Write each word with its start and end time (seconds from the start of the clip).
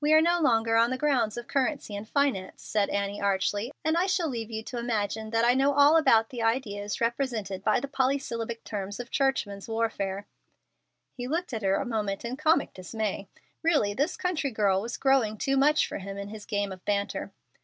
"We 0.00 0.12
are 0.12 0.20
no 0.20 0.40
longer 0.40 0.74
on 0.76 0.90
the 0.90 0.98
ground 0.98 1.38
of 1.38 1.46
currency 1.46 1.94
and 1.94 2.08
finance," 2.08 2.60
said 2.60 2.88
Annie, 2.88 3.20
archly, 3.20 3.70
"and 3.84 3.96
I 3.96 4.06
shall 4.06 4.28
leave 4.28 4.50
you 4.50 4.64
to 4.64 4.80
imagine 4.80 5.30
that 5.30 5.44
I 5.44 5.54
know 5.54 5.74
all 5.74 5.96
about 5.96 6.30
the 6.30 6.42
ideas 6.42 7.00
represented 7.00 7.62
by 7.62 7.78
the 7.78 7.86
polysyllabic 7.86 8.64
terms 8.64 8.98
of 8.98 9.12
churchmen's 9.12 9.68
warfare." 9.68 10.26
He 11.16 11.28
looked 11.28 11.52
at 11.52 11.62
her 11.62 11.76
a 11.76 11.86
moment 11.86 12.24
in 12.24 12.36
comic 12.36 12.74
dismay. 12.74 13.28
Really 13.62 13.94
this 13.94 14.16
country 14.16 14.50
girl 14.50 14.82
was 14.82 14.96
growing 14.96 15.38
too 15.38 15.56
much 15.56 15.86
for 15.86 15.98
him 15.98 16.18
in 16.18 16.30
his 16.30 16.46
game 16.46 16.72
of 16.72 16.84
banter. 16.84 17.30